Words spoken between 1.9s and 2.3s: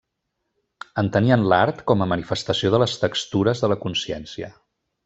com a